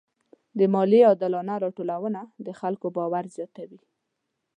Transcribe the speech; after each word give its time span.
د 0.57 0.59
مالیې 0.73 1.01
عادلانه 1.09 1.55
راټولونه 1.63 2.21
د 2.45 2.47
خلکو 2.59 2.87
باور 2.97 3.25
زیاتوي. 3.35 3.81